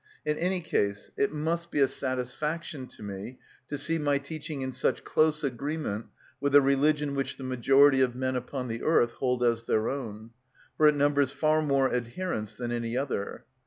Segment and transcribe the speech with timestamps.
[0.25, 4.71] In any case it must be a satisfaction to me to see my teaching in
[4.71, 6.07] such close agreement
[6.39, 10.31] with a religion which the majority of men upon the earth hold as their own;
[10.75, 13.45] for it numbers far more adherents than any other.